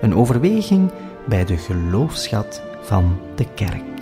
[0.00, 0.90] Een overweging
[1.26, 3.98] bij de geloofschat van de kerk.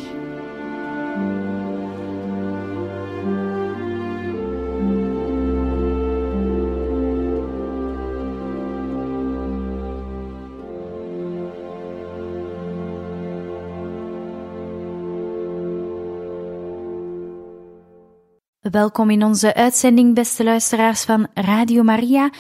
[18.61, 22.31] Welkom in onze uitzending, beste luisteraars van Radio Maria.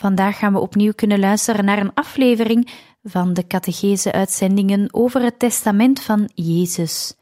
[0.00, 2.70] Vandaag gaan we opnieuw kunnen luisteren naar een aflevering
[3.02, 7.14] van de catechese-uitzendingen over het testament van Jezus.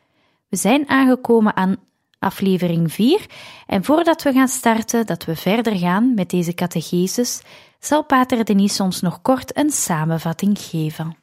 [0.49, 1.77] We zijn aangekomen aan
[2.19, 3.27] aflevering 4
[3.67, 7.43] en voordat we gaan starten, dat we verder gaan met deze catecheses,
[7.79, 11.17] zal Pater Denis ons nog kort een samenvatting geven.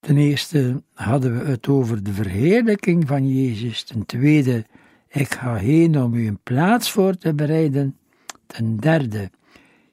[0.00, 3.82] Ten eerste hadden we het over de verheerlijking van Jezus.
[3.82, 4.66] Ten tweede,
[5.08, 7.96] ik ga heen om u een plaats voor te bereiden.
[8.52, 9.30] Ten derde,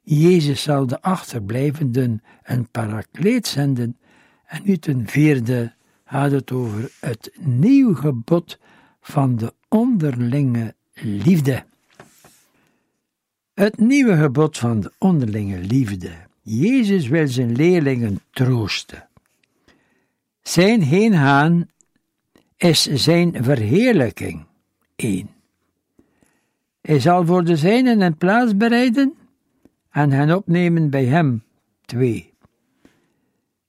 [0.02, 3.97] Jezus zal de achterblijvenden een parakleet zenden.
[4.45, 8.59] En nu ten vierde had het over het nieuw gebod
[9.02, 11.63] van de onderlinge liefde.
[13.53, 16.11] Het nieuwe gebod van de onderlinge liefde.
[16.41, 19.07] Jezus wil zijn leerlingen troosten.
[20.41, 21.69] Zijn heengaan
[22.57, 24.45] is zijn verheerlijking.
[24.95, 25.38] 1.
[26.89, 29.13] Hij zal voor de zijnen een plaats bereiden
[29.91, 31.43] en hen opnemen bij hem.
[31.85, 32.33] 2.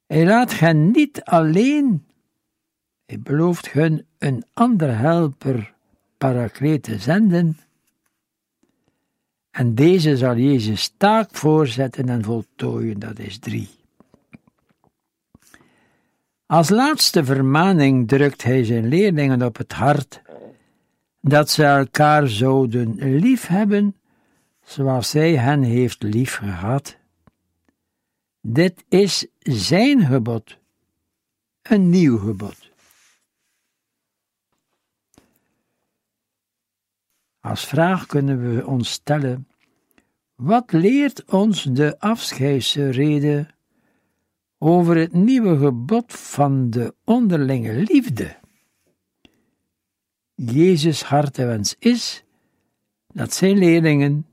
[0.07, 2.05] Hij laat hen niet alleen,
[3.07, 5.75] hij belooft hun een andere helper,
[6.19, 7.59] parakleet te zenden.
[9.51, 13.69] En deze zal Jezus taak voorzetten en voltooien, dat is 3.
[16.47, 20.21] Als laatste vermaning drukt hij zijn leerlingen op het hart
[21.21, 23.97] dat ze elkaar zouden liefhebben
[24.63, 26.99] zoals hij hen heeft liefgehad.
[28.41, 30.59] Dit is zijn gebod,
[31.63, 32.71] een nieuw gebod.
[37.41, 39.49] Als vraag kunnen we ons stellen:
[40.35, 43.47] wat leert ons de afscheidsrede
[44.59, 48.40] over het nieuwe gebod van de onderlinge liefde?
[50.45, 52.25] Jezus' hartewens is
[53.13, 54.27] dat zijn leerlingen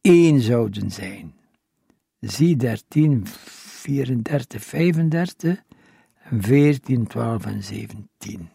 [0.00, 1.34] één zouden zijn.
[2.20, 5.62] Zie 13, 34, 35
[6.22, 8.48] en 14, 12 en 17.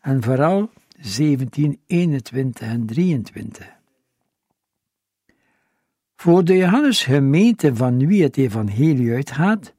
[0.00, 0.70] En vooral
[1.00, 3.74] 17, 21 en 23.
[6.16, 9.74] Voor de Johannes-gemeente van wie het evangelie uitgaat,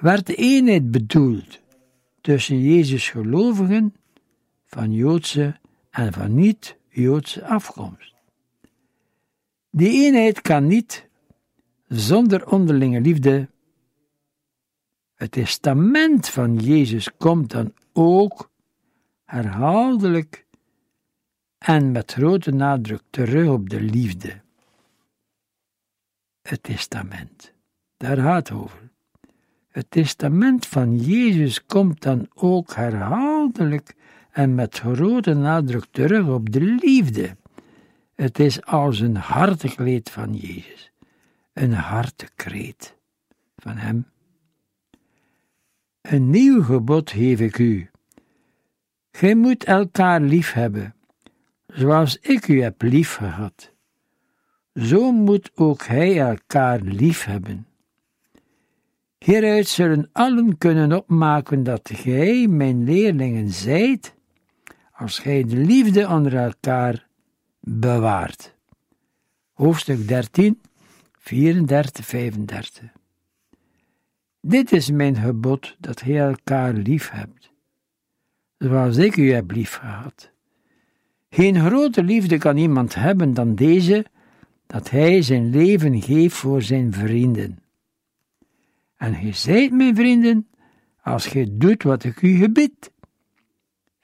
[0.00, 1.60] werd de eenheid bedoeld
[2.20, 3.94] tussen Jezus gelovigen
[4.68, 5.56] van Joodse
[5.90, 8.14] en van niet-Joodse afkomst.
[9.70, 11.08] Die eenheid kan niet
[11.86, 13.48] zonder onderlinge liefde.
[15.14, 18.50] Het testament van Jezus komt dan ook
[19.24, 20.46] herhaaldelijk
[21.58, 24.40] en met grote nadruk terug op de liefde.
[26.42, 27.52] Het testament,
[27.96, 28.90] daar gaat het over.
[29.68, 33.96] Het testament van Jezus komt dan ook herhaaldelijk
[34.30, 37.36] en met grote nadruk terug op de liefde.
[38.14, 40.92] Het is als een hartekleed van Jezus,
[41.52, 42.96] een hartekreet
[43.56, 44.06] van Hem.
[46.00, 47.90] Een nieuw gebod geef ik u.
[49.10, 50.94] Gij moet elkaar lief hebben,
[51.66, 53.72] zoals ik u heb lief gehad.
[54.74, 57.66] Zo moet ook hij elkaar lief hebben.
[59.18, 64.14] Hieruit zullen allen kunnen opmaken dat gij, mijn leerlingen, zijt,
[64.98, 67.06] als gij de liefde onder elkaar
[67.60, 68.54] bewaart.
[69.52, 70.60] Hoofdstuk 13,
[71.18, 72.92] 34, 35.
[74.40, 77.52] Dit is mijn gebod, dat gij elkaar lief hebt,
[78.58, 80.30] zoals ik u heb lief gehad.
[81.30, 84.06] Geen grote liefde kan iemand hebben dan deze,
[84.66, 87.58] dat hij zijn leven geeft voor zijn vrienden.
[88.96, 90.48] En gij zijt mijn vrienden,
[91.02, 92.92] als gij doet wat ik u gebid.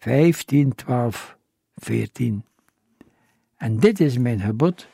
[0.04, 1.36] 15, 12,
[1.74, 2.44] 14.
[3.56, 4.88] En dit is mijn gebod,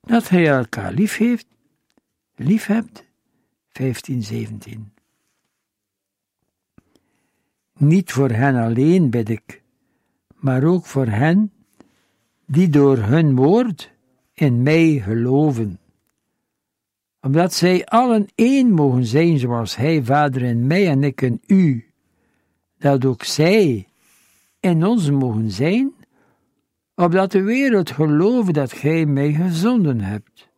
[0.00, 1.46] dat hij elkaar lief heeft,
[2.34, 3.04] lief hebt,
[3.68, 4.92] 15, 17.
[7.72, 9.62] Niet voor hen alleen bid ik,
[10.34, 11.52] maar ook voor hen
[12.46, 13.92] die door hun woord
[14.32, 15.78] in mij geloven.
[17.20, 21.92] Omdat zij allen één mogen zijn zoals Hij, Vader, in mij en ik in U,
[22.78, 23.88] dat ook zij
[24.64, 25.94] in ons mogen zijn,
[26.94, 30.48] opdat de wereld geloven dat Gij mij gezonden hebt.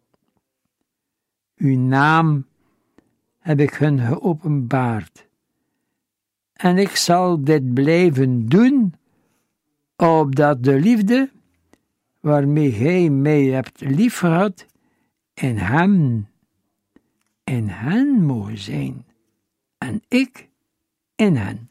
[1.56, 2.46] Uw naam
[3.38, 5.26] heb ik hun geopenbaard,
[6.52, 8.94] en ik zal dit blijven doen,
[9.96, 11.30] opdat de liefde
[12.20, 14.66] waarmee Gij mij hebt liefgehad,
[15.34, 16.26] in Hem,
[17.44, 19.06] in hen mogen zijn,
[19.78, 20.48] en ik
[21.14, 21.70] in hen.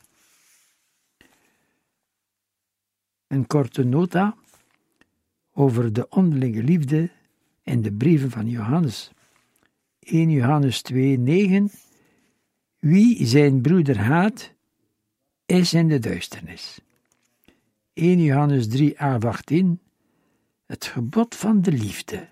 [3.27, 4.35] Een korte nota
[5.53, 7.09] over de onderlinge liefde
[7.63, 9.11] in de brieven van Johannes.
[9.99, 11.69] 1 Johannes 2, 9.
[12.79, 14.53] Wie zijn broeder haat,
[15.45, 16.79] is in de duisternis.
[17.93, 19.79] 1 Johannes 3, 18.
[20.65, 22.27] Het gebod van de liefde.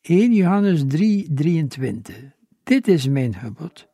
[0.00, 2.16] 1 Johannes 3, 23.
[2.62, 3.88] Dit is mijn gebod.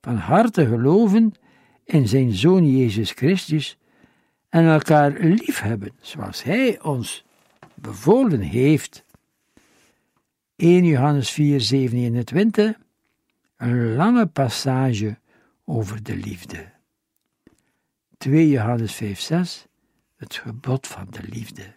[0.00, 1.32] Van harte geloven
[1.84, 3.78] in zijn Zoon Jezus Christus
[4.48, 7.24] en elkaar liefhebben, zoals Hij ons
[7.74, 9.04] bevolen heeft.
[10.56, 12.78] 1 Johannes 4, 27,
[13.56, 15.18] een lange passage
[15.64, 16.70] over de liefde.
[18.18, 19.66] 2 Johannes 5, 6,
[20.16, 21.76] het gebod van de liefde.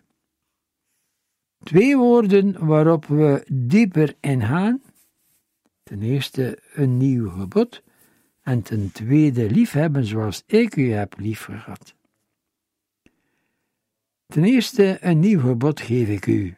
[1.63, 4.81] Twee woorden waarop we dieper ingaan.
[5.83, 7.81] Ten eerste een nieuw gebod
[8.41, 11.95] en ten tweede liefhebben zoals ik u heb liefgehad.
[14.31, 16.55] Ten eerste een nieuw gebod geef ik u.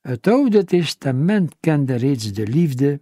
[0.00, 3.00] Het Oude Testament kende reeds de liefde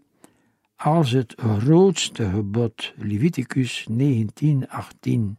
[0.77, 5.37] als het grootste gebod, Leviticus 19:18.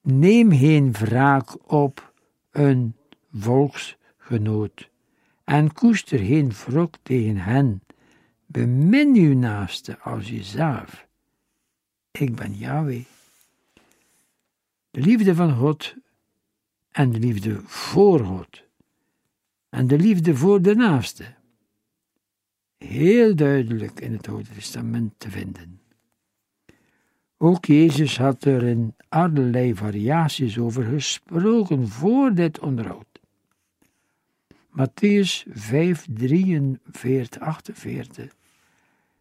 [0.00, 2.12] Neem geen wraak op
[2.50, 2.96] een
[3.32, 4.90] volksgenoot
[5.44, 7.82] en koester geen wrok tegen hen.
[8.46, 11.06] Bemin uw naaste als jezelf.
[12.10, 13.04] Ik ben Yahweh.
[14.90, 16.00] De liefde van God
[16.92, 18.62] en de liefde voor God
[19.68, 21.24] en de liefde voor de naaste.
[22.78, 25.80] Heel duidelijk in het Oude Testament te vinden.
[27.36, 33.20] Ook Jezus had er in allerlei variaties over gesproken voor dit onderhoud.
[34.70, 38.34] Matthäus 5, 43, 48.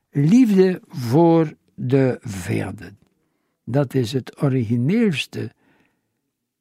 [0.10, 2.98] Liefde voor de vijanden.
[3.64, 5.52] Dat is het origineelste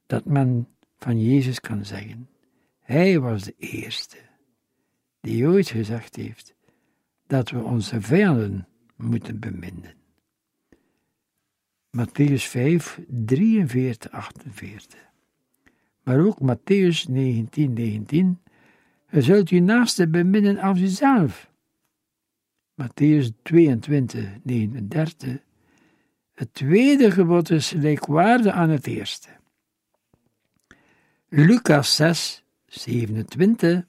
[0.06, 0.68] dat men
[1.00, 2.28] van Jezus kan zeggen.
[2.80, 4.16] Hij was de eerste
[5.20, 6.54] die ooit gezegd heeft
[7.26, 9.94] dat we onze vijanden moeten beminnen.
[11.96, 15.08] Matthäus 5, 43, 48.
[16.02, 18.42] Maar ook Matthäus 19, 19.
[19.10, 21.50] Je zult je naaste beminnen als jezelf.
[22.82, 25.38] Matthäus 22, 39.
[26.32, 29.39] Het tweede gebod is gelijkwaardig aan het eerste.
[31.32, 33.86] Lucas 6, 27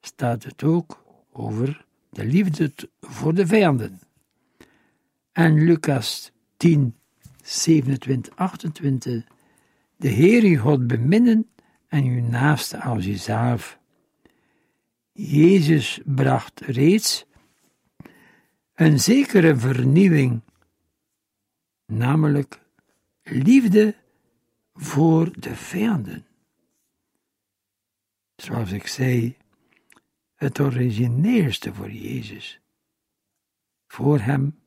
[0.00, 4.00] staat het ook over de liefde voor de vijanden.
[5.32, 6.94] En Lucas 10,
[7.42, 9.24] 27, 28.
[9.96, 11.48] De Heer God beminnen
[11.86, 13.78] en uw naaste als jezelf.
[15.12, 17.26] Jezus bracht reeds
[18.74, 20.40] een zekere vernieuwing,
[21.86, 22.60] namelijk
[23.22, 23.94] liefde
[24.74, 26.27] voor de vijanden.
[28.40, 29.36] Zoals ik zei,
[30.34, 32.60] het origineelste voor Jezus.
[33.86, 34.58] Voor Hem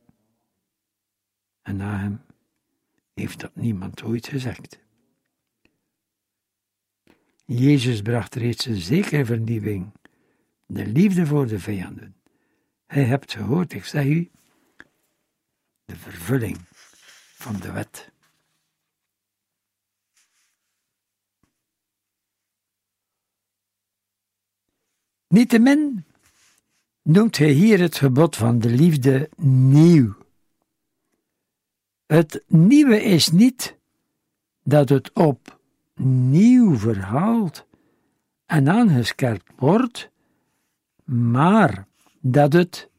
[1.62, 2.20] en na Hem
[3.14, 4.80] heeft dat niemand ooit gezegd.
[7.44, 9.92] Jezus bracht reeds een zekere vernieuwing,
[10.66, 12.16] de liefde voor de vijanden.
[12.86, 14.30] Hij hebt gehoord, ik zeg u,
[15.84, 16.58] de vervulling
[17.34, 18.11] van de wet.
[25.32, 26.04] Niettemin
[27.02, 30.14] noemt hij hier het gebod van de liefde nieuw.
[32.06, 33.76] Het nieuwe is niet
[34.62, 37.66] dat het opnieuw verhaald
[38.46, 40.10] en aangescherpt wordt,
[41.04, 41.86] maar
[42.20, 42.90] dat het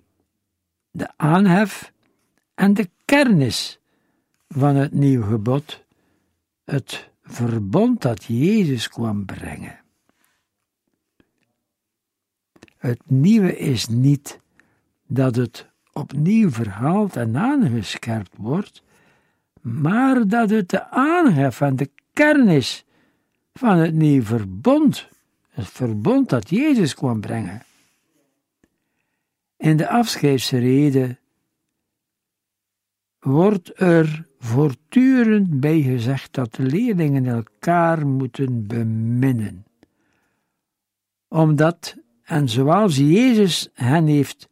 [0.92, 1.94] de aanhef
[2.54, 3.80] en de kern is
[4.48, 5.84] van het nieuw gebod,
[6.64, 9.83] het verbond dat Jezus kwam brengen.
[12.84, 14.40] Het nieuwe is niet
[15.08, 18.84] dat het opnieuw verhaald en aangescherpt wordt,
[19.62, 22.86] maar dat het de aanhef en de kern is
[23.54, 25.08] van het nieuwe verbond,
[25.50, 27.62] het verbond dat Jezus kwam brengen.
[29.58, 31.18] In de afscheidsrede
[33.20, 39.66] wordt er voortdurend bij gezegd dat de leerlingen elkaar moeten beminnen.
[41.28, 41.98] Omdat,
[42.34, 44.50] en zoals Jezus hen heeft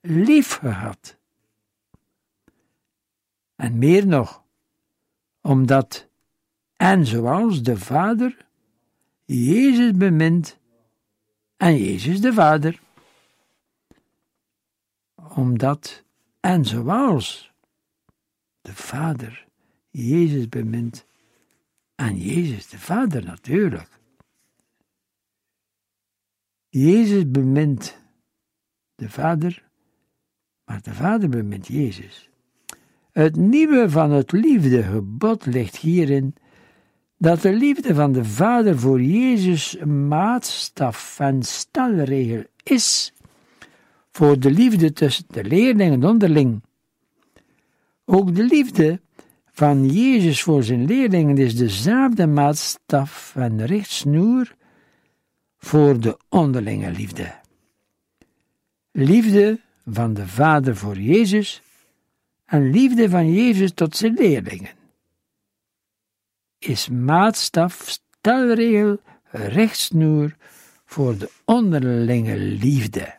[0.00, 1.16] lief gehad.
[3.56, 4.42] En meer nog,
[5.40, 6.08] omdat,
[6.76, 8.46] en zoals de Vader
[9.24, 10.58] Jezus bemint
[11.56, 12.80] en Jezus de Vader.
[15.34, 16.04] Omdat,
[16.40, 17.52] en zoals
[18.60, 19.46] de Vader
[19.90, 21.06] Jezus bemint
[21.94, 24.02] en Jezus de Vader natuurlijk.
[26.76, 27.98] Jezus bemint
[28.94, 29.62] de Vader,
[30.64, 32.30] maar de Vader bemint Jezus.
[33.12, 36.34] Het nieuwe van het liefdegebod ligt hierin
[37.18, 43.12] dat de liefde van de Vader voor Jezus een maatstaf en stelregel is
[44.10, 46.62] voor de liefde tussen de leerlingen onderling.
[48.04, 49.00] Ook de liefde
[49.52, 54.54] van Jezus voor zijn leerlingen is dezelfde maatstaf en richtsnoer
[55.64, 57.34] voor de onderlinge liefde.
[58.90, 61.62] Liefde van de Vader voor Jezus
[62.44, 64.70] en liefde van Jezus tot zijn leerlingen
[66.68, 70.36] is maatstaf, stelregel, rechtsnoer
[70.84, 73.14] voor de onderlinge liefde.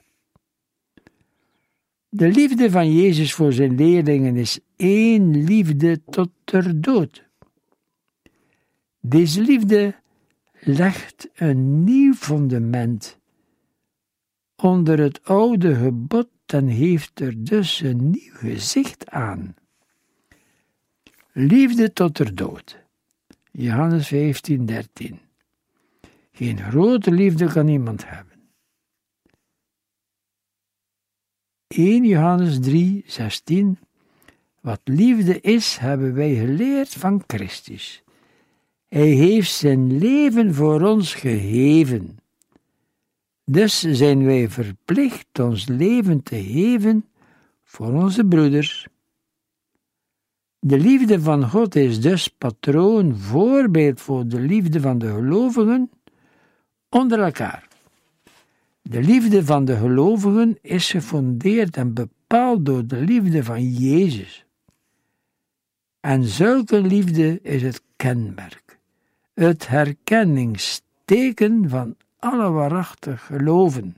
[2.09, 7.23] De liefde van Jezus voor zijn leerlingen is één liefde tot ter dood.
[8.99, 9.95] Deze liefde
[10.65, 13.19] legt een nieuw fundament
[14.55, 19.55] onder het oude gebod en heeft er dus een nieuw gezicht aan.
[21.31, 22.83] Liefde tot ter dood.
[23.51, 25.19] Johannes 15, 13.
[26.31, 28.33] Geen grote liefde kan iemand hebben.
[31.67, 33.79] 1 Johannes 3, 16.
[34.61, 38.03] Wat liefde is, hebben wij geleerd van Christus.
[38.95, 42.19] Hij heeft zijn leven voor ons gegeven.
[43.45, 47.05] Dus zijn wij verplicht ons leven te geven
[47.63, 48.87] voor onze broeders.
[50.59, 55.89] De liefde van God is dus patroon, voorbeeld voor de liefde van de gelovigen
[56.89, 57.67] onder elkaar.
[58.81, 64.45] De liefde van de gelovigen is gefundeerd en bepaald door de liefde van Jezus.
[65.99, 68.74] En zulke liefde is het kenmerk,
[69.35, 73.97] het herkenningsteken van alle waarachtig geloven.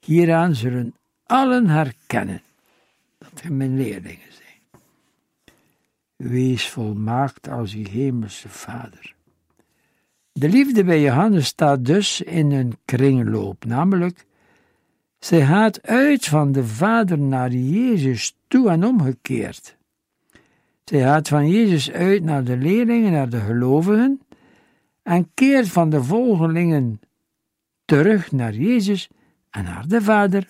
[0.00, 0.94] Hieraan zullen
[1.26, 2.42] allen herkennen
[3.18, 4.82] dat je mijn leerlingen zijn.
[6.16, 9.14] Wees volmaakt als uw hemelse Vader.
[10.32, 14.26] De liefde bij Johannes staat dus in een kringloop, namelijk,
[15.18, 19.77] zij gaat uit van de Vader naar Jezus toe en omgekeerd.
[20.88, 24.20] Zij gaat van Jezus uit naar de leerlingen, naar de gelovigen,
[25.02, 27.00] en keert van de volgelingen
[27.84, 29.08] terug naar Jezus
[29.50, 30.48] en naar de Vader,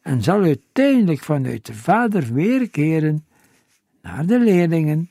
[0.00, 3.26] en zal uiteindelijk vanuit de Vader weerkeren
[4.02, 5.08] naar de leerlingen.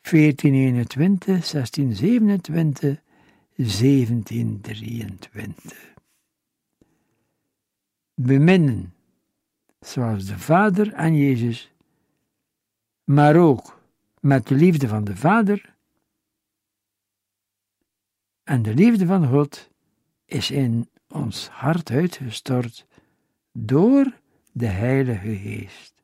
[0.00, 3.00] 1421, 1627,
[3.54, 5.92] 1723.
[8.14, 8.94] Beminnen,
[9.80, 11.73] zoals de Vader en Jezus,
[13.04, 13.80] maar ook
[14.20, 15.74] met de liefde van de Vader
[18.42, 19.70] en de liefde van God
[20.24, 22.86] is in ons hart uitgestort
[23.52, 24.12] door
[24.52, 25.94] de Heilige Geest.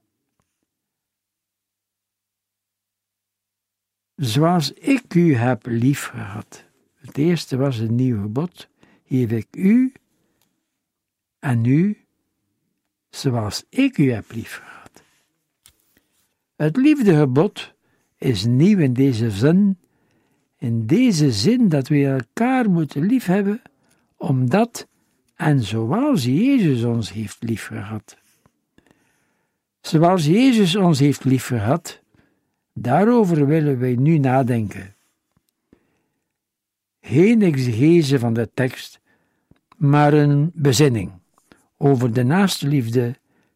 [4.21, 6.65] zoals ik u heb liefgehad.
[6.95, 8.69] Het eerste was een nieuw gebod,
[9.05, 9.93] geef ik u
[11.39, 12.05] en u
[13.11, 14.80] zoals ik u heb liefgehad.
[16.61, 17.73] Het liefdegebod
[18.19, 19.79] is nieuw in deze zin,
[20.59, 23.63] in deze zin dat we elkaar moeten liefhebben,
[24.17, 24.87] omdat
[25.37, 28.17] en zoals Jezus ons heeft liefgehad.
[29.81, 32.01] Zoals Jezus ons heeft liefgehad,
[32.73, 34.95] Daarover willen wij nu nadenken.
[37.01, 39.01] Geen exegese van de tekst,
[39.77, 41.13] maar een bezinning
[41.77, 43.15] over de naastliefde,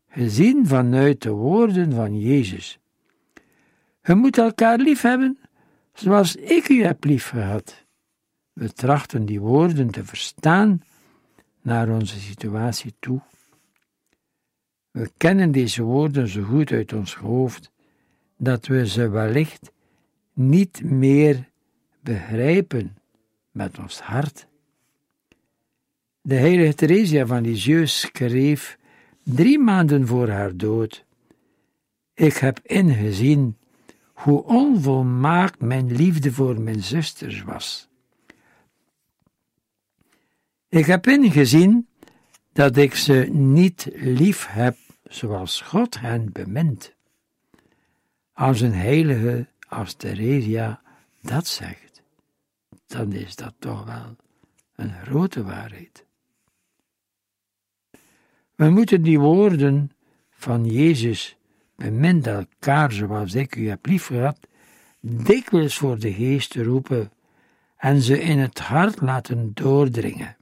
[0.09, 2.79] gezien vanuit de woorden van Jezus.
[4.05, 5.39] Je moet elkaar lief hebben,
[5.93, 7.85] zoals ik u heb lief gehad.
[8.53, 10.83] We trachten die woorden te verstaan
[11.63, 13.21] naar onze situatie toe.
[14.91, 17.71] We kennen deze woorden zo goed uit ons hoofd
[18.37, 19.73] dat we ze wellicht
[20.33, 21.49] niet meer
[22.01, 22.97] begrijpen
[23.51, 24.47] met ons hart.
[26.21, 28.79] De heilige Theresia van Lisieux schreef
[29.23, 31.05] drie maanden voor haar dood:
[32.15, 33.57] Ik heb ingezien
[34.25, 37.89] hoe onvolmaakt mijn liefde voor mijn zusters was.
[40.69, 41.89] Ik heb ingezien
[42.53, 46.95] dat ik ze niet lief heb zoals God hen bemint.
[48.33, 50.83] Als een heilige als Theresia
[51.21, 52.03] dat zegt,
[52.87, 54.17] dan is dat toch wel
[54.75, 56.07] een grote waarheid.
[58.55, 59.91] We moeten die woorden
[60.31, 61.37] van Jezus,
[61.85, 64.39] bemint elkaar zoals ik u heb liefgehad,
[65.01, 67.13] dikwijls voor de geest roepen
[67.77, 70.37] en ze in het hart laten doordringen.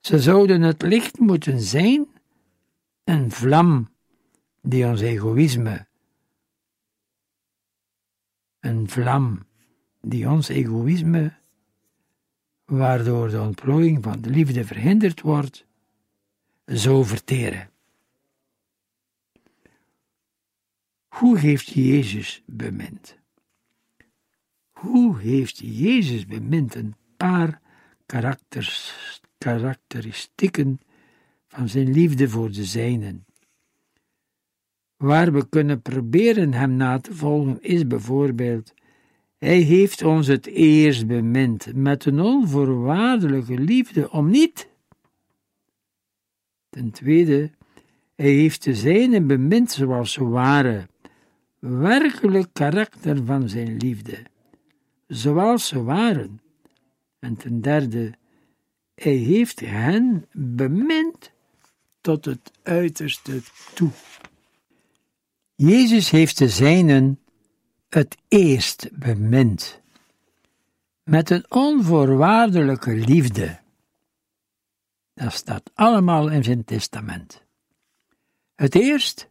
[0.00, 2.06] Ze zouden het licht moeten zijn,
[3.04, 3.90] een vlam
[4.60, 5.86] die ons egoïsme,
[8.60, 9.46] een vlam
[10.00, 11.32] die ons egoïsme,
[12.64, 15.66] waardoor de ontplooiing van de liefde verhinderd wordt,
[16.66, 17.71] zo verteren.
[21.12, 23.18] Hoe heeft Jezus bemind?
[24.70, 26.74] Hoe heeft Jezus bemind?
[26.74, 27.60] Een paar
[29.38, 30.80] karakteristieken
[31.46, 33.24] van zijn liefde voor de zijnen.
[34.96, 38.74] Waar we kunnen proberen hem na te volgen is bijvoorbeeld
[39.38, 44.70] hij heeft ons het eerst bemind met een onvoorwaardelijke liefde om niet
[46.68, 47.50] Ten tweede,
[48.14, 50.88] hij heeft de zijne bemind zoals ze waren,
[51.62, 54.22] werkelijk karakter van zijn liefde,
[55.06, 56.40] zoals ze waren.
[57.18, 58.12] En ten derde,
[58.94, 61.30] hij heeft hen bemind
[62.00, 63.40] tot het uiterste
[63.74, 63.90] toe.
[65.54, 67.20] Jezus heeft de zijnen
[67.88, 69.80] het eerst bemind,
[71.02, 73.60] met een onvoorwaardelijke liefde.
[75.14, 77.42] Dat staat allemaal in zijn testament.
[78.54, 79.28] Het eerst,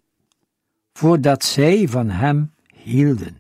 [1.01, 3.37] voordat zij van hem hielden.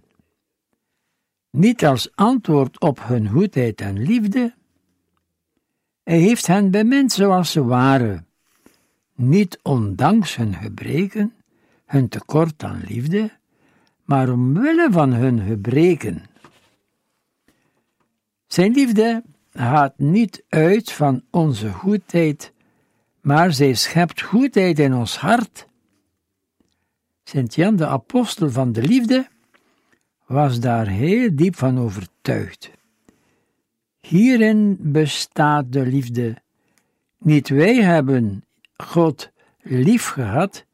[1.49, 4.53] Niet als antwoord op hun goedheid en liefde.
[6.03, 8.27] Hij heeft hen bemind zoals ze waren,
[9.15, 11.33] niet ondanks hun gebreken,
[11.85, 13.31] hun tekort aan liefde,
[14.05, 16.23] maar omwille van hun gebreken.
[18.47, 22.53] Zijn liefde gaat niet uit van onze goedheid,
[23.21, 25.69] maar zij schept goedheid in ons hart.
[27.31, 29.27] Sint Jan, de apostel van de liefde,
[30.25, 32.71] was daar heel diep van overtuigd.
[33.99, 36.41] Hierin bestaat de liefde.
[37.17, 38.45] Niet wij hebben
[38.77, 40.65] God lief gehad,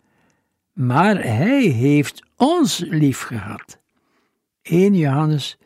[0.74, 3.80] maar Hij heeft ons lief gehad.
[4.62, 5.58] 1 Johannes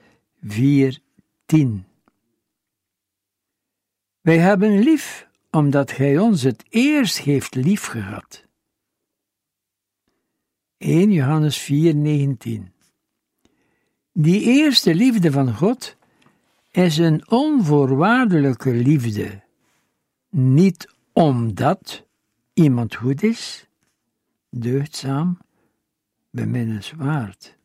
[0.44, 1.00] 4,
[1.46, 1.86] 10.
[4.22, 8.50] Wij hebben lief, omdat Gij ons het eerst heeft lief gehad.
[10.82, 12.72] 1 Johannes 4, 19.
[14.14, 15.98] Die eerste liefde van God
[16.72, 19.44] is een onvoorwaardelijke liefde,
[20.30, 22.06] niet omdat
[22.54, 23.68] iemand goed is,
[24.50, 25.38] deugdzaam,
[26.30, 27.58] beminnenswaard.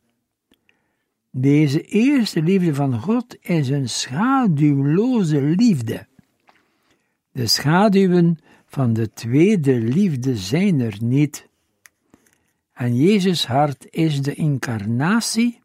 [1.31, 6.07] Deze eerste liefde van God is een schaduwloze liefde.
[7.31, 11.47] De schaduwen van de tweede liefde zijn er niet.
[12.77, 15.59] En Jezus hart is de incarnatie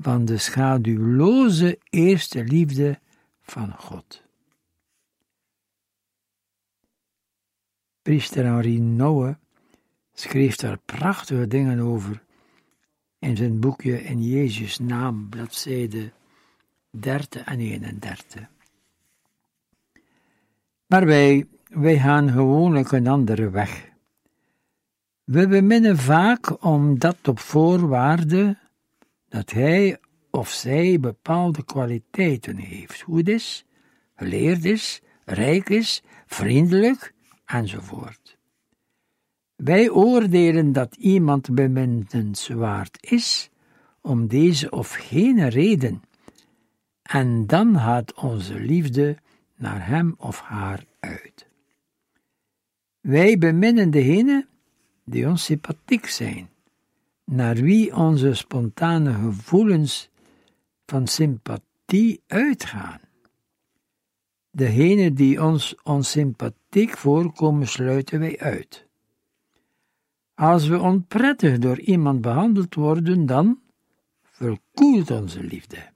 [0.00, 2.98] van de schaduwloze eerste liefde
[3.42, 4.22] van God.
[8.02, 9.38] Priester Henri Nouwen
[10.12, 12.22] schreef daar prachtige dingen over
[13.18, 16.12] in zijn boekje In Jezus' naam, bladzijde
[16.90, 18.48] 30 en 31.
[20.86, 23.92] Maar wij, wij gaan gewoonlijk een andere weg.
[25.24, 28.56] We beminnen vaak omdat op voorwaarde
[29.28, 29.98] dat hij
[30.30, 33.64] of zij bepaalde kwaliteiten heeft, goed is,
[34.16, 38.38] geleerd is, rijk is, vriendelijk, enzovoort.
[39.56, 43.50] Wij oordelen dat iemand beminnenswaard is
[44.00, 46.02] om deze of geen reden,
[47.02, 49.16] en dan gaat onze liefde
[49.56, 51.46] naar hem of haar uit.
[53.00, 54.48] Wij beminnen degenen
[55.04, 56.48] die ons sympathiek zijn,
[57.24, 60.08] naar wie onze spontane gevoelens
[60.86, 63.00] van sympathie uitgaan.
[64.50, 68.86] Degenen die ons onsympathiek voorkomen, sluiten wij uit.
[70.34, 73.60] Als we onprettig door iemand behandeld worden, dan
[74.22, 75.92] verkoelt onze liefde.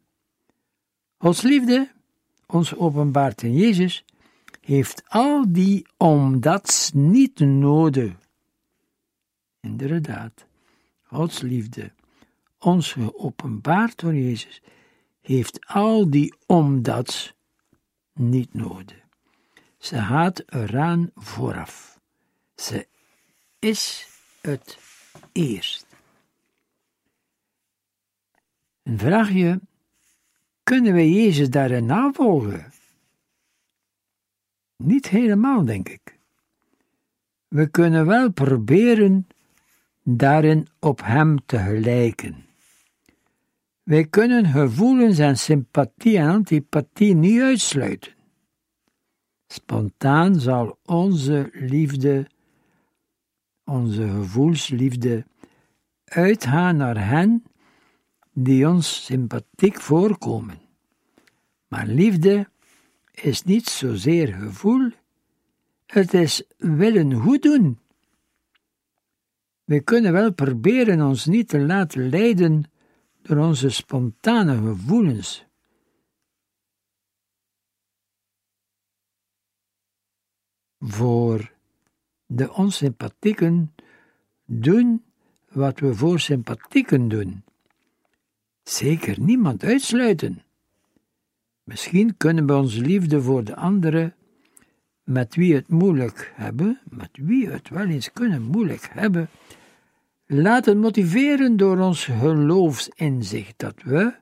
[1.18, 1.90] Gods liefde,
[2.47, 4.05] ons openbaart in Jezus,
[4.61, 8.28] heeft al die omdats niet nodig.
[9.61, 10.47] Inderdaad,
[11.03, 11.92] Gods liefde,
[12.59, 14.62] ons geopenbaard door Jezus,
[15.21, 17.35] heeft al die omdats
[18.12, 19.07] niet nodig.
[19.79, 22.01] Ze gaat eraan vooraf.
[22.55, 22.88] Ze
[23.59, 24.09] is
[24.40, 24.79] het
[25.33, 25.87] eerst.
[28.83, 29.61] Een vraagje:
[30.62, 32.73] kunnen we Jezus daarin navolgen?
[34.77, 36.18] Niet helemaal, denk ik.
[37.49, 39.27] We kunnen wel proberen
[40.16, 42.47] daarin op Hem te gelijken.
[43.83, 48.12] Wij kunnen gevoelens en sympathie en antipathie niet uitsluiten.
[49.47, 52.27] Spontaan zal onze liefde,
[53.64, 55.27] onze gevoelsliefde,
[56.05, 57.44] uitgaan naar hen
[58.33, 60.61] die ons sympathiek voorkomen.
[61.68, 62.49] Maar liefde
[63.12, 64.90] is niet zozeer gevoel,
[65.87, 67.79] het is willen goed doen.
[69.69, 72.71] We kunnen wel proberen ons niet te laten leiden
[73.23, 75.47] door onze spontane gevoelens.
[80.79, 81.53] Voor
[82.27, 83.75] de onsympathieken
[84.45, 85.05] doen
[85.49, 87.45] wat we voor sympathieken doen.
[88.63, 90.43] Zeker niemand uitsluiten.
[91.63, 94.15] Misschien kunnen we onze liefde voor de anderen,
[95.05, 99.29] met wie het moeilijk hebben, met wie het wel eens kunnen moeilijk hebben,
[100.31, 104.14] laten motiveren door ons geloofsinzicht dat we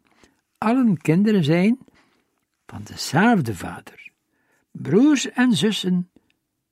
[0.58, 1.78] allen kinderen zijn
[2.66, 4.10] van dezelfde Vader,
[4.70, 6.10] broers en zussen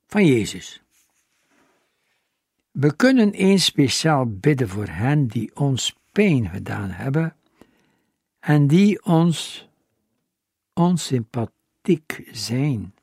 [0.07, 0.83] van Jezus.
[2.71, 7.35] We kunnen eens speciaal bidden voor hen die ons pijn gedaan hebben
[8.39, 9.69] en die ons
[10.73, 12.93] onsympathiek zijn,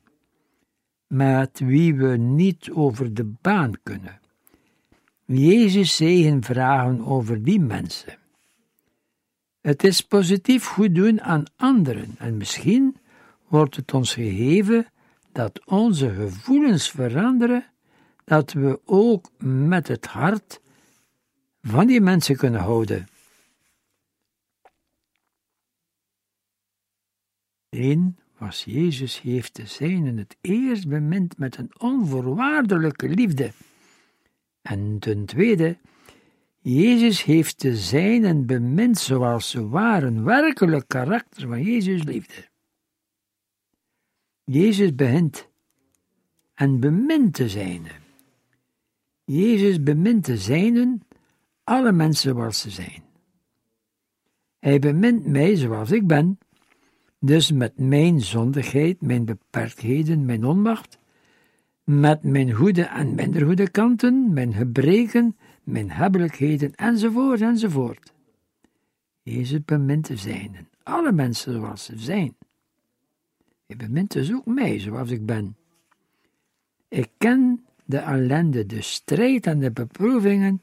[1.07, 4.21] met wie we niet over de baan kunnen.
[5.25, 8.17] Jezus zegen vragen over die mensen.
[9.61, 12.97] Het is positief goed doen aan anderen en misschien
[13.47, 14.87] wordt het ons gegeven
[15.31, 17.65] dat onze gevoelens veranderen,
[18.23, 20.61] dat we ook met het hart
[21.61, 23.07] van die mensen kunnen houden.
[27.69, 33.51] Eén was Jezus heeft de zijnen het eerst bemind met een onvoorwaardelijke liefde.
[34.63, 35.77] En ten tweede,
[36.59, 42.47] Jezus heeft de zijnen bemind zoals ze waren, werkelijk karakter van Jezus liefde.
[44.43, 45.49] Jezus begint
[46.53, 48.01] en bemint de zijnen.
[49.23, 51.01] Jezus bemint de zijnen,
[51.63, 53.03] alle mensen zoals ze zijn.
[54.59, 56.37] Hij bemint mij zoals ik ben,
[57.19, 60.99] dus met mijn zondigheid, mijn beperktheden, mijn onmacht,
[61.83, 68.13] met mijn goede en minder goede kanten, mijn gebreken, mijn hebbelijkheden, enzovoort, enzovoort.
[69.21, 72.35] Jezus bemint de zijnen, alle mensen zoals ze zijn.
[73.65, 75.55] Hij bemint dus ook mij zoals ik ben.
[76.87, 80.61] Ik ken de ellende, de strijd en de beproevingen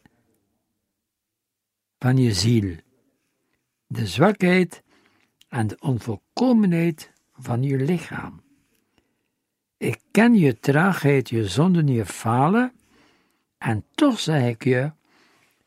[1.99, 2.77] van je ziel,
[3.87, 4.83] de zwakheid
[5.49, 8.41] en de onvolkomenheid van je lichaam.
[9.81, 12.73] Ik ken je traagheid, je zonden, je falen,
[13.59, 14.93] en toch zeg ik je,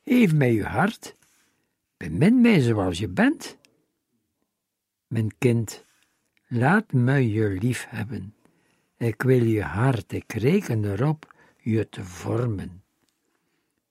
[0.06, 1.15] geef mij je hart,
[1.97, 3.58] bemin mij zoals je bent.
[5.08, 5.86] Mijn kind,
[6.47, 8.36] laat me je lief hebben.
[8.97, 12.84] Ik wil je hart, ik reken erop je te vormen.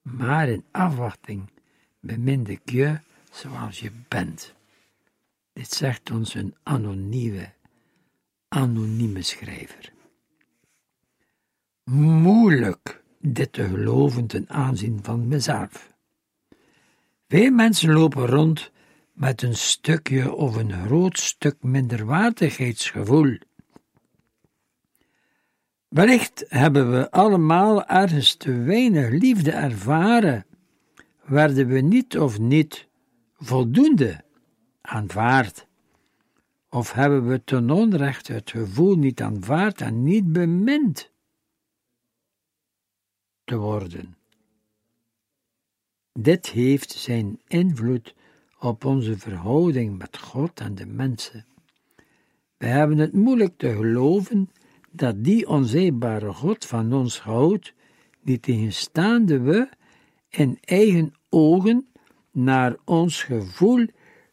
[0.01, 1.49] Maar in afwachting
[1.99, 2.99] bemin ik je
[3.31, 4.53] zoals je bent.
[5.53, 7.53] Dit zegt ons een anonieme,
[8.47, 9.92] anonieme schrijver.
[11.91, 15.93] Moeilijk dit te geloven ten aanzien van mezelf.
[17.27, 18.71] Veel mensen lopen rond
[19.13, 23.37] met een stukje of een groot stuk minderwaardigheidsgevoel.
[25.87, 30.45] Wellicht hebben we allemaal ergens te weinig liefde ervaren,
[31.23, 32.87] werden we niet of niet
[33.37, 34.23] voldoende
[34.81, 35.67] aanvaard?
[36.69, 41.11] Of hebben we ten onrechte het gevoel niet aanvaard en niet bemind
[43.43, 44.15] te worden?
[46.13, 48.15] Dit heeft zijn invloed
[48.59, 51.45] op onze verhouding met God en de mensen.
[52.57, 54.49] We hebben het moeilijk te geloven
[54.91, 57.73] dat die onzeebare God van ons houdt,
[58.21, 59.69] die tegenstaande we
[60.29, 61.87] in eigen ogen
[62.31, 63.85] naar ons gevoel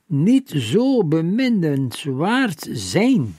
[0.07, 3.37] niet zo beminnenswaard zijn.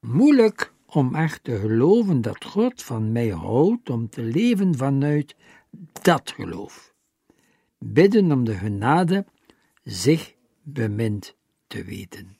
[0.00, 5.34] Moeilijk om echt te geloven dat God van mij houdt om te leven vanuit
[6.02, 6.94] dat geloof.
[7.78, 9.26] Bidden om de genade
[9.84, 12.36] zich bemind te weten.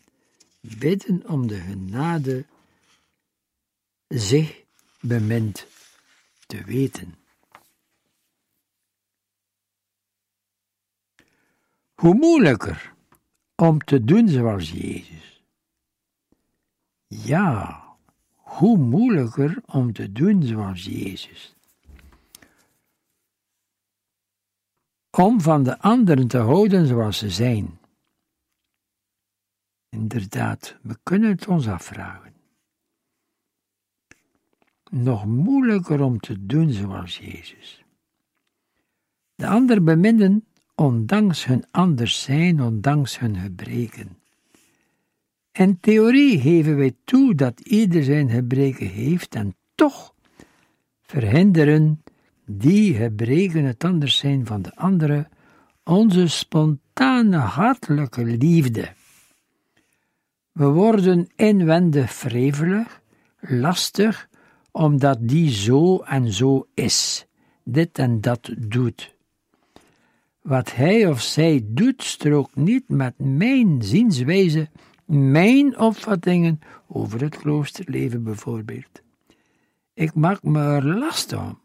[0.60, 2.46] Bidden om de genade
[4.08, 4.64] zich
[5.00, 5.66] bemind
[6.46, 7.14] te weten.
[11.94, 12.94] Hoe moeilijker
[13.56, 15.42] om te doen zoals Jezus.
[17.06, 17.87] Ja,
[18.48, 21.54] hoe moeilijker om te doen zoals Jezus.
[25.10, 27.78] Om van de anderen te houden zoals ze zijn.
[29.88, 32.32] Inderdaad, we kunnen het ons afvragen.
[34.90, 37.84] Nog moeilijker om te doen zoals Jezus.
[39.34, 44.17] De ander beminnen ondanks hun anders zijn, ondanks hun gebreken.
[45.58, 50.14] In theorie geven wij toe dat ieder zijn gebreken heeft en toch
[51.02, 52.02] verhinderen
[52.46, 55.28] die gebreken het anders zijn van de andere
[55.84, 58.88] onze spontane hartelijke liefde.
[60.52, 63.00] We worden inwendig wrevelig,
[63.40, 64.28] lastig,
[64.70, 67.26] omdat die zo en zo is,
[67.64, 69.16] dit en dat doet.
[70.42, 74.68] Wat hij of zij doet, strookt niet met mijn zienswijze,
[75.08, 79.02] mijn opvattingen over het kloosterleven bijvoorbeeld.
[79.94, 81.60] Ik maak me er last om.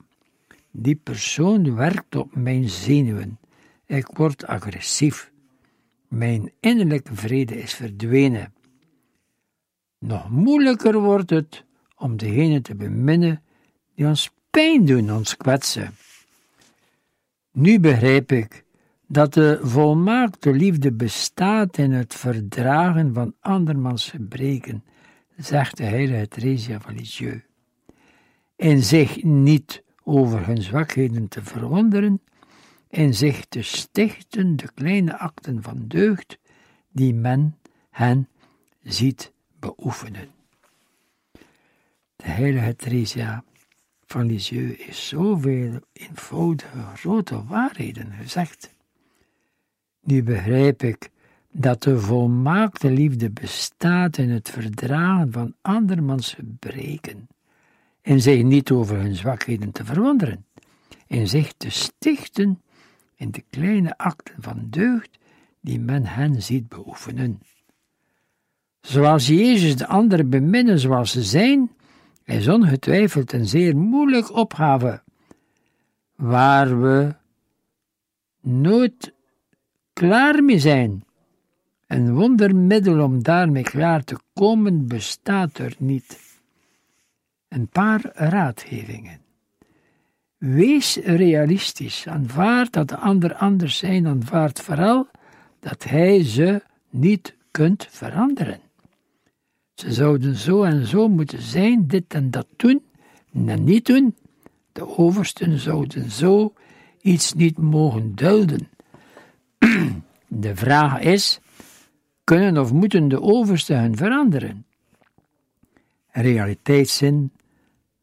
[0.72, 3.40] Die persoon werkt op mijn zenuwen.
[3.86, 5.32] Ik word agressief.
[6.08, 8.54] Mijn innerlijke vrede is verdwenen.
[10.00, 11.66] Nog moeilijker wordt het
[11.98, 13.44] om degene te beminnen
[13.96, 15.96] die ons pijn doen, ons kwetsen.
[17.52, 18.63] Nu begrijp ik
[19.14, 24.84] dat de volmaakte liefde bestaat in het verdragen van andermans gebreken,
[25.38, 27.44] zegt de heilige Theresia van Lisieux.
[28.56, 32.22] In zich niet over hun zwakheden te verwonderen,
[32.90, 36.38] in zich te stichten de kleine akten van deugd
[36.92, 37.58] die men
[37.90, 38.28] hen
[38.84, 40.28] ziet beoefenen.
[42.16, 43.44] De heilige Theresia
[44.06, 48.73] van Lisieux is zoveel eenvoudige grote waarheden gezegd.
[50.04, 51.10] Nu begrijp ik
[51.52, 57.28] dat de volmaakte liefde bestaat in het verdragen van andermans gebreken,
[58.02, 60.46] en zich niet over hun zwakheden te verwonderen,
[61.08, 62.62] en zich te stichten
[63.16, 65.18] in de kleine akten van deugd
[65.62, 67.42] die men hen ziet beoefenen.
[68.82, 71.72] Zoals Jezus de anderen beminnen zoals ze zijn,
[72.26, 75.04] is ongetwijfeld een zeer moeilijk opgave,
[76.16, 77.16] waar we
[78.42, 79.14] nooit
[80.04, 81.04] klaar mee zijn.
[81.88, 86.40] Een wondermiddel om daarmee klaar te komen bestaat er niet.
[87.48, 89.20] Een paar raadgevingen.
[90.38, 92.08] Wees realistisch.
[92.08, 94.08] Aanvaard dat de ander anders zijn.
[94.08, 95.08] Aanvaard vooral
[95.60, 98.60] dat hij ze niet kunt veranderen.
[99.74, 102.84] Ze zouden zo en zo moeten zijn, dit en dat doen,
[103.34, 104.16] en niet doen.
[104.72, 106.54] De oversten zouden zo
[107.02, 108.73] iets niet mogen dulden.
[110.28, 111.40] De vraag is:
[112.24, 114.66] kunnen of moeten de oversten hen veranderen?
[116.12, 117.32] Realiteitszin,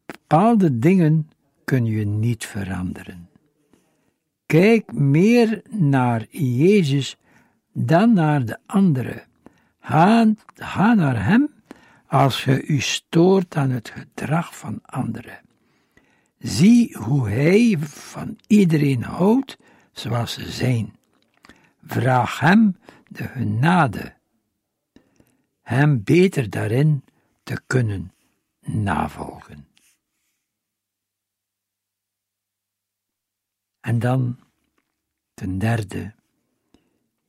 [0.05, 1.29] bepaalde dingen
[1.63, 3.29] kun je niet veranderen.
[4.45, 7.17] Kijk meer naar Jezus
[7.73, 9.23] dan naar de anderen.
[9.79, 11.49] Ga, ga naar Hem
[12.07, 15.39] als je u stoort aan het gedrag van anderen.
[16.39, 19.57] Zie hoe Hij van iedereen houdt
[19.91, 20.99] zoals ze zijn.
[21.91, 22.77] Vraag Hem
[23.07, 24.13] de genade,
[25.61, 27.05] Hem beter daarin
[27.43, 28.13] te kunnen
[28.59, 29.67] navolgen.
[33.79, 34.39] En dan
[35.33, 36.15] ten derde,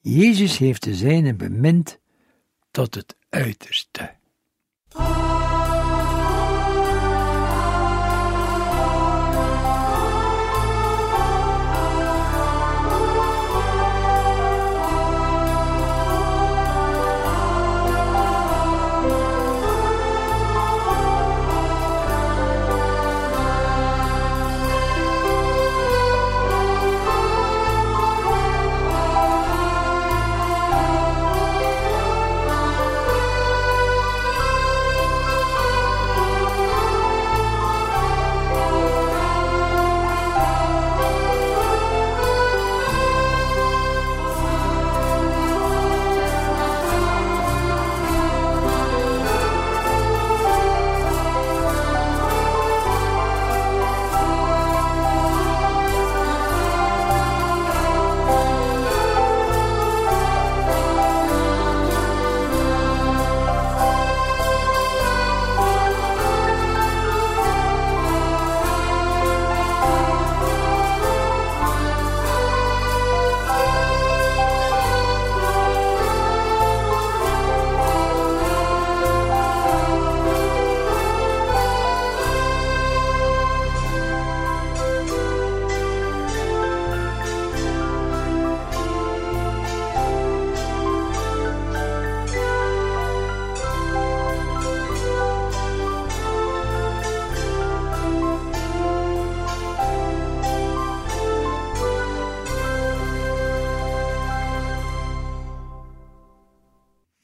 [0.00, 2.00] Jezus heeft de zijne bemind
[2.70, 4.16] tot het uiterste.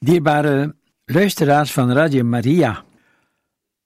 [0.09, 2.85] Dierbare luisteraars van Radio Maria,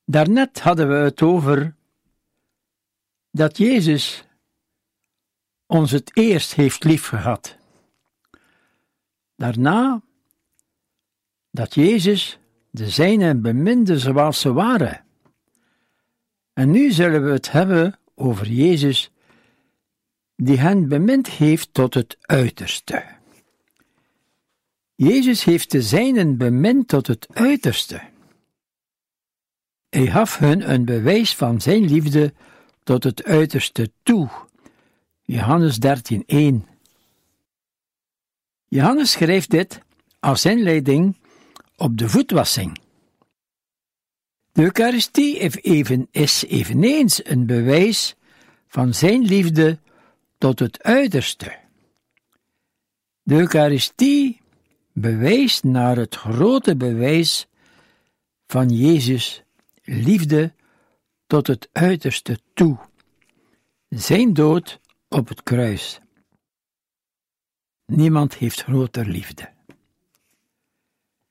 [0.06, 1.76] daarnet hadden we het over
[3.32, 4.26] dat Jezus
[5.66, 7.58] ons het eerst heeft liefgehad.
[9.36, 10.02] Daarna
[11.52, 15.06] dat Jezus de zijnen beminde zoals ze waren.
[16.54, 19.12] En nu zullen we het hebben over Jezus,
[20.36, 23.22] die hen bemind heeft tot het uiterste.
[25.04, 28.02] Jezus heeft de zijnen bemind tot het uiterste.
[29.90, 32.34] Hij gaf hun een bewijs van zijn liefde
[32.84, 34.30] tot het uiterste toe.
[35.22, 36.66] Johannes 13:1.
[38.68, 39.80] Johannes schrijft dit
[40.20, 41.18] als inleiding
[41.76, 42.82] op de voetwassing.
[44.52, 45.38] De Eucharistie
[46.12, 48.16] is eveneens een bewijs
[48.68, 49.80] van zijn liefde
[50.38, 51.60] tot het uiterste.
[53.22, 54.43] De Eucharistie
[54.94, 57.48] bewijst naar het grote bewijs
[58.48, 59.44] van Jezus'
[59.84, 60.54] liefde
[61.28, 62.78] tot het uiterste toe,
[63.90, 66.00] zijn dood op het kruis.
[67.86, 69.50] Niemand heeft groter liefde.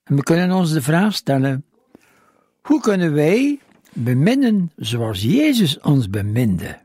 [0.03, 1.64] En we kunnen ons de vraag stellen:
[2.62, 3.61] hoe kunnen wij
[3.92, 6.81] beminnen zoals Jezus ons beminde?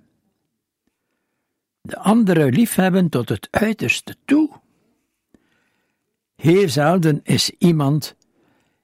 [1.82, 4.50] De anderen liefhebben tot het uiterste toe.
[6.38, 8.16] Heel zelden is iemand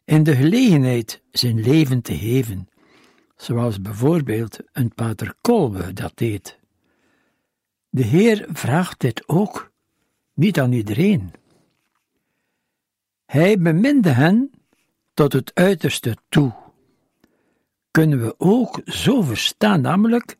[0.06, 2.70] in de gelegenheid zijn leven te geven,
[3.36, 6.60] zoals bijvoorbeeld een pater Kolbe dat deed.
[7.90, 9.72] De Heer vraagt dit ook,
[10.34, 11.34] niet aan iedereen.
[13.26, 14.52] Hij beminde hen
[15.14, 16.54] tot het uiterste toe.
[17.92, 20.38] Kunnen we ook zo verstaan, namelijk,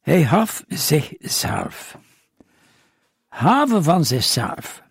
[0.00, 1.98] hij gaf zichzelf.
[3.26, 4.86] Haven van zichzelf.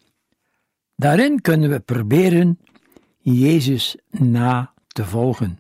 [0.97, 2.60] Daarin kunnen we proberen
[3.19, 5.60] Jezus na te volgen.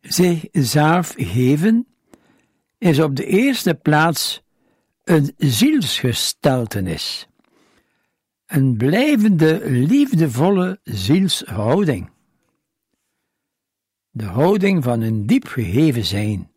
[0.00, 1.86] Zichzelf geven
[2.78, 4.42] is op de eerste plaats
[5.04, 7.30] een zielsgesteltenis
[8.50, 12.10] een blijvende, liefdevolle zielshouding.
[14.10, 16.50] De houding van een diep gegeven zijn,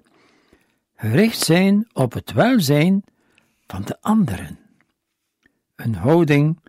[0.96, 3.04] gericht zijn op het welzijn
[3.68, 4.63] van de anderen.
[5.76, 6.60] Een houding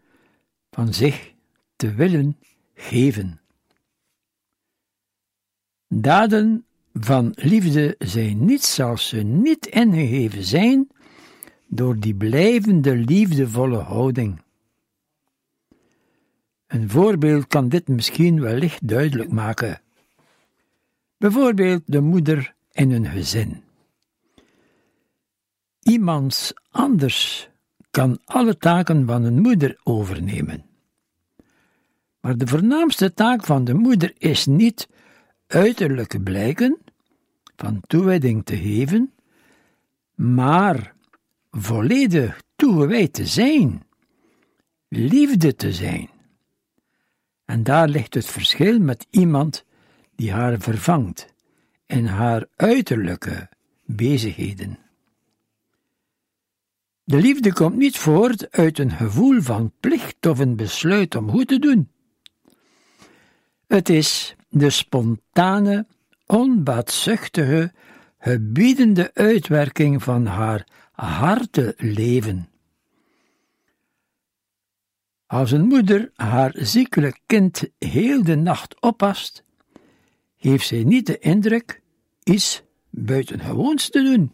[0.70, 1.34] van zich
[1.76, 2.38] te willen
[2.74, 3.40] geven.
[5.88, 10.88] Daden van liefde zijn niets als ze niet ingegeven zijn
[11.66, 14.42] door die blijvende liefdevolle houding.
[16.66, 19.82] Een voorbeeld kan dit misschien wellicht duidelijk maken.
[21.16, 23.62] Bijvoorbeeld de moeder in een gezin.
[25.80, 27.48] Iemand anders
[27.94, 30.64] kan alle taken van een moeder overnemen.
[32.20, 34.88] Maar de voornaamste taak van de moeder is niet
[35.46, 36.78] uiterlijke blijken
[37.56, 39.12] van toewijding te geven,
[40.14, 40.94] maar
[41.50, 43.82] volledig toegewijd te zijn,
[44.88, 46.10] liefde te zijn.
[47.44, 49.64] En daar ligt het verschil met iemand
[50.16, 51.34] die haar vervangt
[51.86, 53.48] in haar uiterlijke
[53.84, 54.78] bezigheden.
[57.04, 61.48] De liefde komt niet voort uit een gevoel van plicht of een besluit om goed
[61.48, 61.90] te doen.
[63.66, 65.86] Het is de spontane,
[66.26, 67.72] onbaatzuchtige,
[68.18, 72.48] gebiedende uitwerking van haar harteleven.
[75.26, 79.44] Als een moeder haar ziekelijk kind heel de nacht oppast,
[80.36, 81.82] heeft zij niet de indruk
[82.22, 84.32] iets buitengewoons te doen.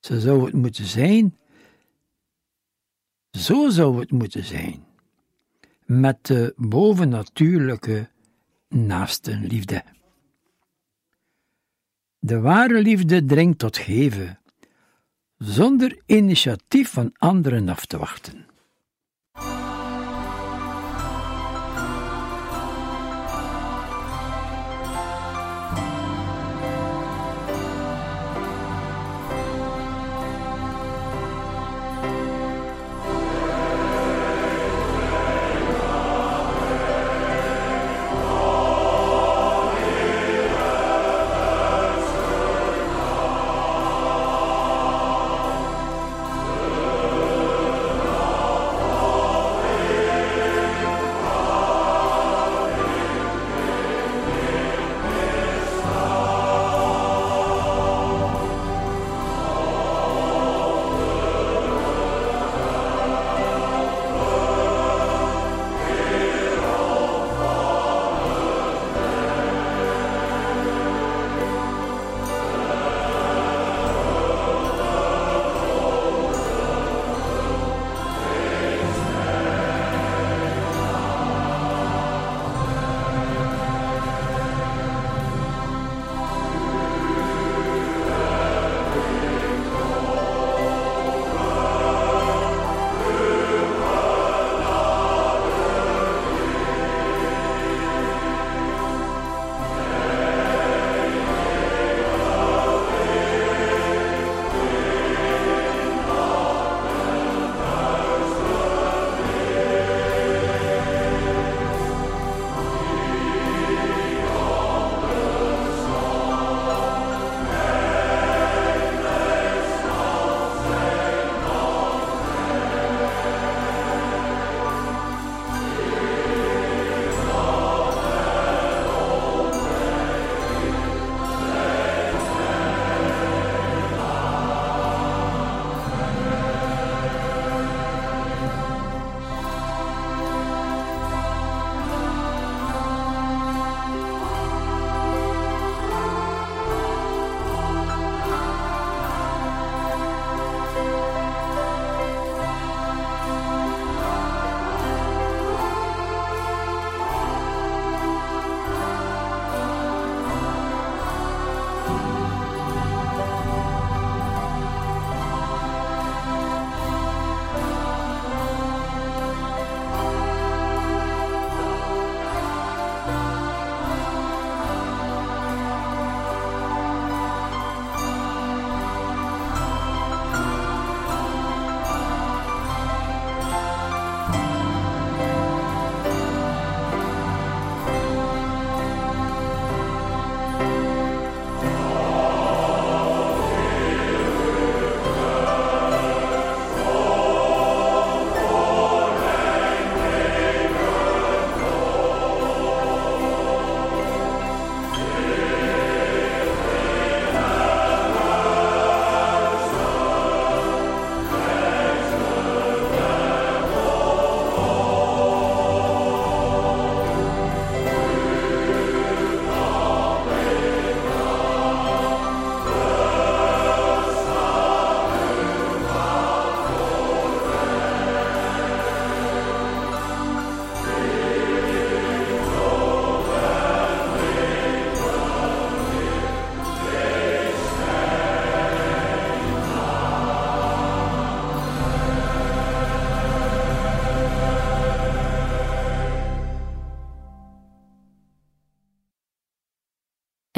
[0.00, 1.38] Zo zou het moeten zijn.
[3.30, 4.84] Zo zou het moeten zijn.
[5.84, 8.10] Met de bovennatuurlijke
[8.68, 9.82] naastenliefde.
[12.18, 14.40] De ware liefde dringt tot geven,
[15.38, 18.49] zonder initiatief van anderen af te wachten.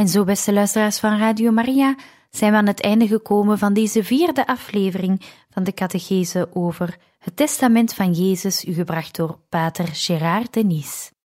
[0.03, 1.97] En zo, beste luisteraars van Radio Maria,
[2.31, 7.37] zijn we aan het einde gekomen van deze vierde aflevering van de catechese over het
[7.37, 11.13] testament van Jezus, u gebracht door pater Gérard Denis.